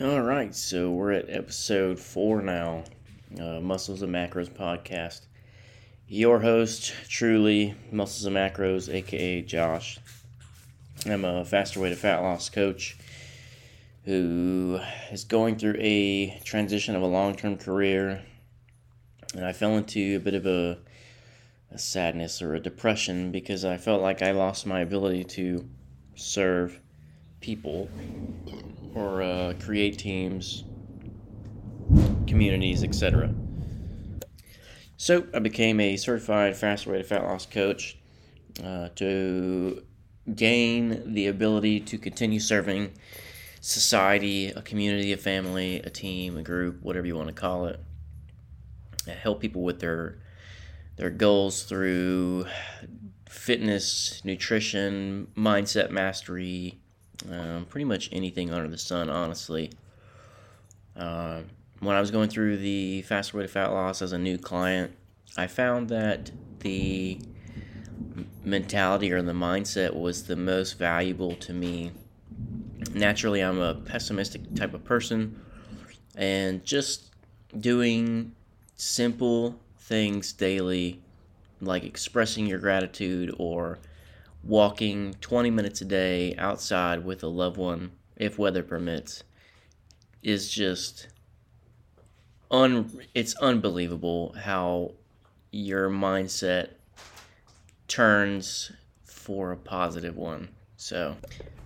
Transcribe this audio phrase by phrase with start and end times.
[0.00, 2.84] All right, so we're at episode four now,
[3.36, 5.22] uh, Muscles and Macros podcast.
[6.06, 9.98] Your host, truly, Muscles and Macros, aka Josh.
[11.04, 12.96] I'm a faster way to fat loss coach
[14.04, 14.78] who
[15.10, 18.22] is going through a transition of a long term career,
[19.34, 20.78] and I fell into a bit of a,
[21.72, 25.68] a sadness or a depression because I felt like I lost my ability to
[26.14, 26.78] serve
[27.40, 27.88] people
[28.94, 30.64] or uh, create teams,
[32.26, 33.34] communities, etc.
[34.96, 37.96] So I became a certified faster way to fat loss coach
[38.64, 39.84] uh, to
[40.34, 42.92] gain the ability to continue serving
[43.60, 47.80] society, a community, a family, a team, a group, whatever you want to call it.
[49.22, 50.18] help people with their
[50.96, 52.46] their goals through
[53.28, 56.80] fitness, nutrition, mindset mastery,
[57.30, 59.70] um, pretty much anything under the sun, honestly.
[60.96, 61.42] Uh,
[61.80, 64.92] when I was going through the Faster Way to Fat Loss as a new client,
[65.36, 66.30] I found that
[66.60, 67.20] the
[68.44, 71.92] mentality or the mindset was the most valuable to me.
[72.94, 75.40] Naturally, I'm a pessimistic type of person,
[76.16, 77.10] and just
[77.58, 78.32] doing
[78.76, 81.00] simple things daily,
[81.60, 83.78] like expressing your gratitude or
[84.42, 89.22] walking 20 minutes a day outside with a loved one, if weather permits,
[90.22, 91.08] is just
[92.50, 94.92] un it's unbelievable how
[95.50, 96.70] your mindset
[97.88, 98.72] turns
[99.04, 100.48] for a positive one.
[100.76, 101.16] So,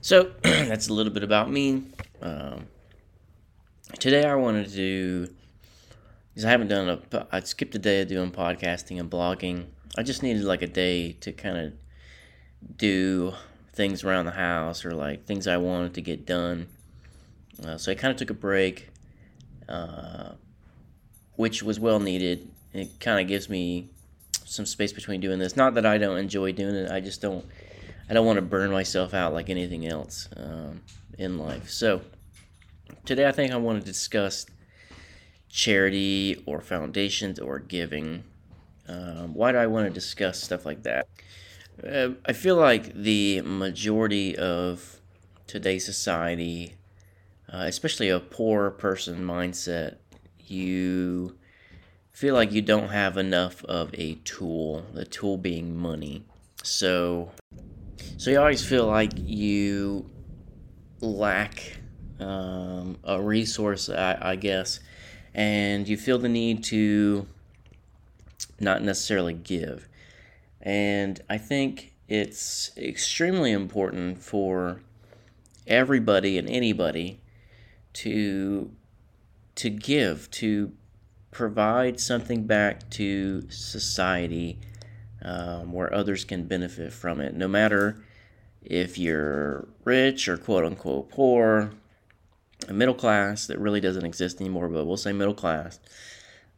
[0.00, 1.82] so that's a little bit about me.
[2.22, 2.66] Um,
[3.98, 5.28] today I wanted to do
[6.28, 9.66] because I haven't done a I skipped a day of doing podcasting and blogging.
[9.98, 11.72] I just needed like a day to kind of
[12.76, 13.34] do
[13.72, 16.68] things around the house or like things I wanted to get done.
[17.64, 18.88] Uh, so I kind of took a break,
[19.68, 20.32] uh,
[21.36, 22.50] which was well needed.
[22.72, 23.90] It kind of gives me
[24.44, 25.56] some space between doing this.
[25.56, 26.90] Not that I don't enjoy doing it.
[26.90, 27.44] I just don't.
[28.08, 30.82] I don't want to burn myself out like anything else um,
[31.16, 31.70] in life.
[31.70, 32.02] So
[33.04, 34.46] today I think I want to discuss
[35.48, 38.24] charity or foundations or giving.
[38.88, 41.06] Um, why do I want to discuss stuff like that?
[41.86, 45.00] Uh, I feel like the majority of
[45.46, 46.74] today's society,
[47.50, 49.96] uh, especially a poor person mindset,
[50.46, 51.36] you
[52.10, 56.24] feel like you don't have enough of a tool, the tool being money.
[56.62, 57.30] So,
[58.18, 60.10] so you always feel like you
[61.00, 61.78] lack
[62.18, 64.80] um, a resource, I, I guess,
[65.32, 67.26] and you feel the need to
[68.58, 69.88] not necessarily give.
[70.60, 74.80] And I think it's extremely important for
[75.66, 77.20] everybody and anybody
[77.92, 78.70] to
[79.56, 80.72] to give to
[81.30, 84.58] provide something back to society
[85.22, 87.34] um, where others can benefit from it.
[87.34, 88.02] No matter
[88.62, 91.70] if you're rich or quote unquote poor
[92.68, 95.80] a middle class that really doesn't exist anymore but we'll say middle class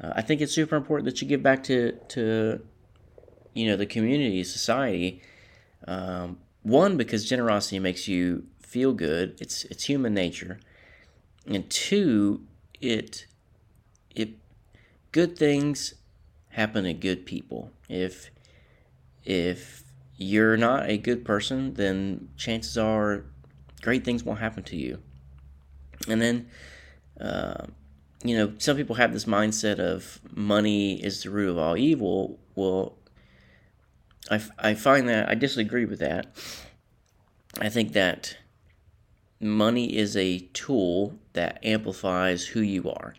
[0.00, 2.60] uh, i think it's super important that you give back to to
[3.58, 5.20] you know the community, society.
[5.86, 9.36] Um, one, because generosity makes you feel good.
[9.40, 10.60] It's it's human nature,
[11.46, 12.42] and two,
[12.80, 13.26] it
[14.14, 14.30] it
[15.10, 15.94] good things
[16.50, 17.72] happen to good people.
[17.88, 18.30] If
[19.24, 19.82] if
[20.16, 23.24] you're not a good person, then chances are
[23.82, 24.98] great things won't happen to you.
[26.08, 26.48] And then,
[27.20, 27.66] uh,
[28.24, 32.38] you know, some people have this mindset of money is the root of all evil.
[32.54, 32.97] Well,
[34.30, 36.26] I, I find that I disagree with that.
[37.60, 38.36] I think that
[39.40, 43.14] money is a tool that amplifies who you are.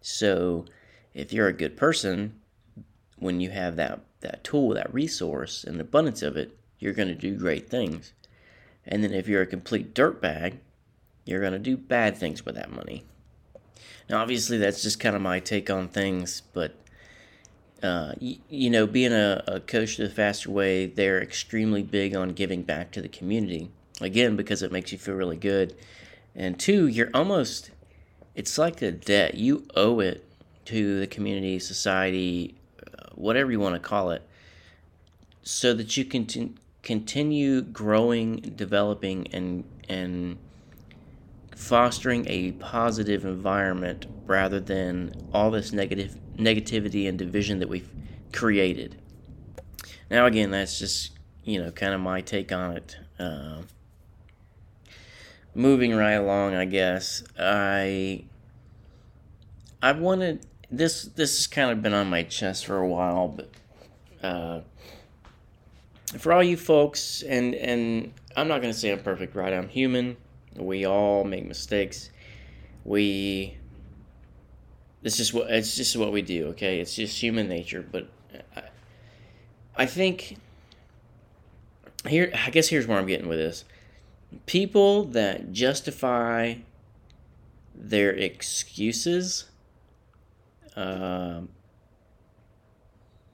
[0.00, 0.66] So
[1.14, 2.40] if you're a good person,
[3.16, 7.14] when you have that, that tool, that resource, and abundance of it, you're going to
[7.14, 8.12] do great things.
[8.86, 10.58] And then if you're a complete dirtbag,
[11.24, 13.04] you're going to do bad things with that money.
[14.10, 16.74] Now, obviously, that's just kind of my take on things, but
[17.82, 22.30] uh, you, you, know, being a, a coach the faster way, they're extremely big on
[22.30, 23.70] giving back to the community.
[24.00, 25.76] Again, because it makes you feel really good.
[26.34, 27.70] And two, you're almost,
[28.34, 29.34] it's like a debt.
[29.34, 30.26] You owe it
[30.66, 34.22] to the community, society, uh, whatever you want to call it,
[35.42, 40.38] so that you can t- continue growing, developing, and, and
[41.54, 47.88] fostering a positive environment rather than all this negative negativity and division that we've
[48.32, 48.96] created.
[50.10, 51.12] Now, again, that's just
[51.44, 52.96] you know kind of my take on it.
[53.18, 53.62] Uh,
[55.54, 58.24] moving right along, I guess I
[59.82, 61.02] I wanted this.
[61.02, 63.50] This has kind of been on my chest for a while, but
[64.22, 64.60] uh,
[66.18, 69.52] for all you folks, and and I'm not gonna say I'm perfect, right?
[69.52, 70.16] I'm human.
[70.56, 72.10] We all make mistakes.
[72.84, 73.58] We.
[75.04, 76.46] It's just what it's just what we do.
[76.48, 77.84] Okay, it's just human nature.
[77.88, 78.08] But
[78.56, 78.62] I,
[79.76, 80.38] I think
[82.08, 83.64] here, I guess here's where I'm getting with this.
[84.46, 86.54] People that justify
[87.74, 89.44] their excuses,
[90.74, 91.50] um,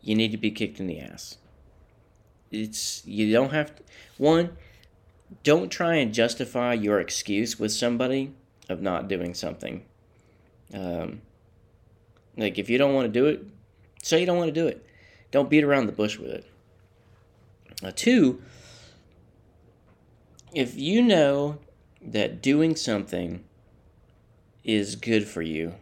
[0.00, 1.36] you need to be kicked in the ass.
[2.50, 3.82] It's you don't have to,
[4.16, 4.56] one.
[5.42, 8.32] Don't try and justify your excuse with somebody
[8.70, 9.84] of not doing something.
[10.72, 11.20] Um,
[12.38, 13.44] like if you don't want to do it,
[14.02, 14.86] say you don't want to do it.
[15.30, 17.96] Don't beat around the bush with it.
[17.96, 18.42] Two,
[20.54, 21.58] if you know
[22.00, 23.44] that doing something
[24.64, 25.74] is good for you,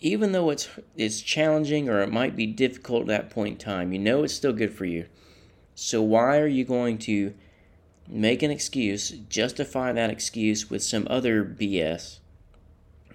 [0.00, 3.92] even though it's it's challenging or it might be difficult at that point in time,
[3.92, 5.06] you know it's still good for you.
[5.74, 7.34] So why are you going to
[8.06, 12.20] make an excuse, justify that excuse with some other BS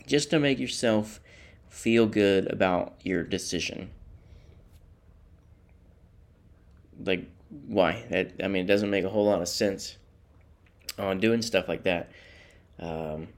[0.09, 1.21] just to make yourself
[1.69, 3.91] feel good about your decision?
[7.01, 7.29] Like
[7.67, 8.06] why?
[8.09, 9.97] That I mean, it doesn't make a whole lot of sense
[10.97, 12.11] on doing stuff like that.
[12.79, 13.29] Um,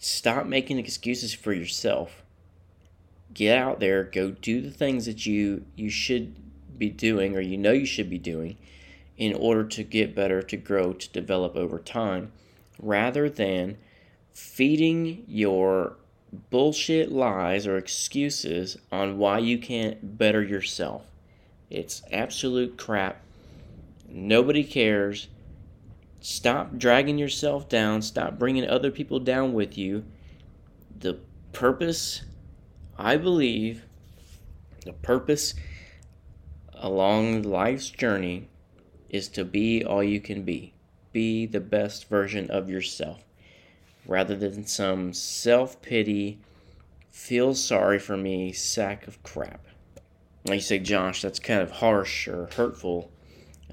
[0.00, 2.22] stop making excuses for yourself.
[3.34, 6.36] Get out there, go do the things that you you should
[6.78, 8.56] be doing or you know you should be doing
[9.16, 12.32] in order to get better, to grow, to develop over time,
[12.78, 13.76] rather than
[14.32, 15.96] feeding your
[16.50, 21.06] bullshit lies or excuses on why you can't better yourself.
[21.70, 23.22] It's absolute crap.
[24.08, 25.28] Nobody cares.
[26.20, 28.02] Stop dragging yourself down.
[28.02, 30.04] Stop bringing other people down with you.
[30.98, 31.18] The
[31.52, 32.22] purpose,
[32.96, 33.84] I believe,
[34.84, 35.54] the purpose
[36.74, 38.48] along life's journey
[39.08, 40.74] is to be all you can be.
[41.12, 43.22] Be the best version of yourself
[44.06, 46.38] rather than some self pity,
[47.10, 49.66] feel sorry for me sack of crap
[50.44, 53.10] like you say, Josh, that's kind of harsh or hurtful.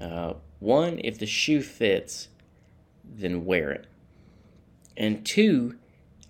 [0.00, 2.28] Uh, one, if the shoe fits,
[3.04, 3.86] then wear it.
[4.96, 5.76] And two,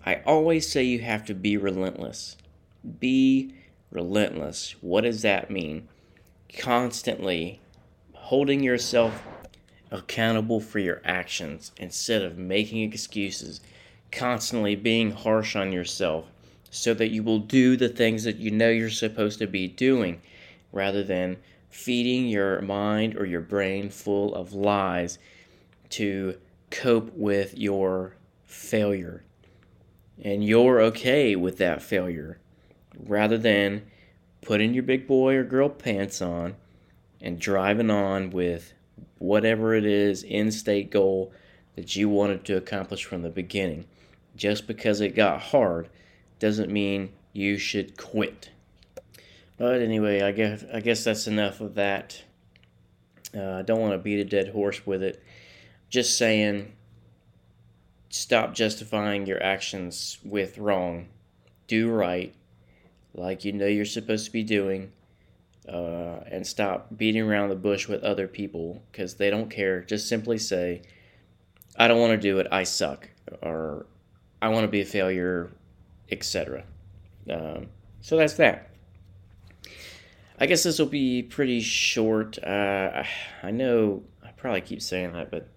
[0.05, 2.37] I always say you have to be relentless.
[2.99, 3.53] Be
[3.91, 4.75] relentless.
[4.81, 5.87] What does that mean?
[6.57, 7.59] Constantly
[8.13, 9.23] holding yourself
[9.91, 13.61] accountable for your actions instead of making excuses,
[14.11, 16.25] constantly being harsh on yourself
[16.69, 20.21] so that you will do the things that you know you're supposed to be doing
[20.71, 21.37] rather than
[21.69, 25.19] feeding your mind or your brain full of lies
[25.89, 26.37] to
[26.69, 28.15] cope with your
[28.45, 29.23] failure.
[30.23, 32.39] And you're okay with that failure
[32.97, 33.83] rather than
[34.41, 36.55] putting your big boy or girl pants on
[37.21, 38.73] and driving on with
[39.17, 41.31] whatever it is in state goal
[41.75, 43.85] that you wanted to accomplish from the beginning.
[44.35, 45.89] Just because it got hard
[46.39, 48.49] doesn't mean you should quit.
[49.57, 52.23] But anyway, I guess I guess that's enough of that.
[53.35, 55.23] Uh, I don't want to beat a dead horse with it.
[55.89, 56.73] Just saying,
[58.09, 61.09] stop justifying your actions with wrong.
[61.67, 62.33] Do right,
[63.13, 64.91] like you know you're supposed to be doing,
[65.69, 69.81] uh, and stop beating around the bush with other people because they don't care.
[69.81, 70.81] Just simply say,
[71.77, 72.47] "I don't want to do it.
[72.51, 73.09] I suck,"
[73.41, 73.85] or
[74.41, 75.49] "I want to be a failure,"
[76.09, 76.63] etc.
[77.29, 77.67] Um,
[78.01, 78.69] so that's that.
[80.39, 82.43] I guess this will be pretty short.
[82.43, 83.03] Uh,
[83.43, 85.47] I know I probably keep saying that, but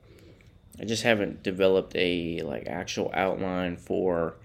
[0.78, 4.36] I just haven't developed a like actual outline for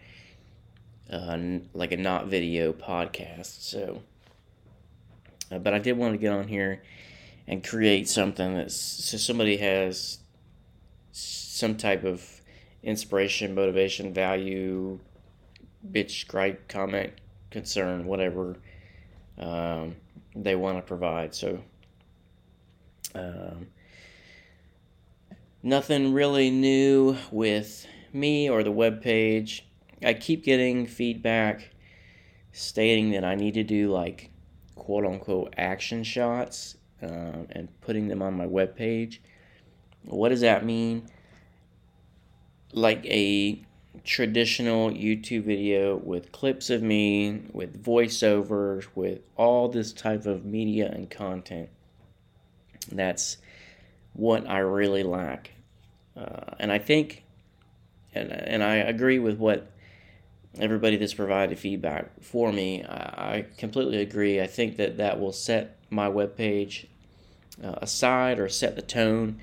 [1.11, 1.37] uh,
[1.73, 3.63] like a not video podcast.
[3.63, 4.01] So,
[5.51, 6.83] uh, but I did want to get on here
[7.45, 10.19] and create something that so somebody has
[11.11, 12.38] some type of
[12.83, 14.99] inspiration, motivation, value,
[15.91, 17.13] bitch, gripe, comment,
[17.51, 18.57] concern, whatever.
[19.37, 19.95] Um,
[20.35, 21.33] they want to provide.
[21.33, 21.61] So,
[23.15, 23.67] um,
[25.63, 29.65] nothing really new with me or the web page.
[30.03, 31.69] I keep getting feedback
[32.51, 34.31] stating that I need to do like
[34.75, 39.21] quote unquote action shots um, and putting them on my web page.
[40.05, 41.09] What does that mean?
[42.73, 43.61] Like a
[44.03, 50.89] traditional YouTube video with clips of me, with voiceovers, with all this type of media
[50.91, 51.69] and content.
[52.91, 53.37] That's
[54.13, 55.51] what I really lack.
[56.15, 57.23] Uh, and I think,
[58.13, 59.71] and, and I agree with what
[60.59, 62.83] everybody that's provided feedback for me.
[62.83, 64.41] I, I completely agree.
[64.41, 66.85] I think that that will set my webpage
[67.63, 69.39] uh, aside or set the tone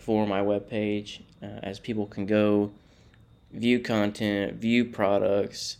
[0.00, 2.70] for my webpage uh, as people can go
[3.52, 5.76] view content, view products,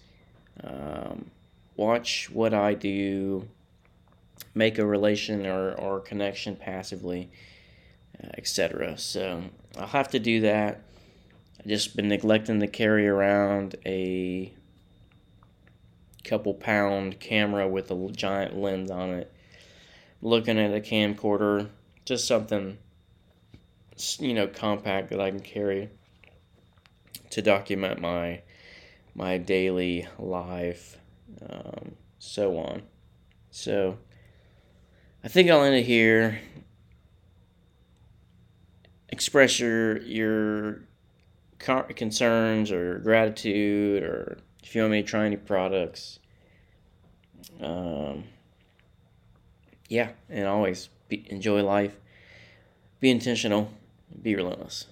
[0.62, 1.30] um,
[1.76, 3.48] watch what I do,
[4.54, 7.30] make a relation or, or connection passively,
[8.22, 8.98] uh, etc.
[8.98, 9.44] So
[9.78, 10.82] I'll have to do that.
[11.58, 14.52] I've just been neglecting to carry around a
[16.24, 19.32] couple pound camera with a giant lens on it.
[20.22, 21.68] Looking at a camcorder,
[22.04, 22.78] just something,
[24.18, 25.90] you know, compact that I can carry
[27.30, 28.42] to document my
[29.14, 30.98] my daily life,
[31.48, 32.82] um, so on.
[33.50, 33.98] So
[35.24, 36.40] I think I'll end it here.
[39.08, 40.82] Express your your
[41.58, 46.18] concerns or gratitude, or if you want me to try any products.
[47.60, 48.24] Um,
[49.88, 51.96] yeah, and always be, enjoy life.
[53.00, 53.70] Be intentional.
[54.22, 54.86] Be relentless.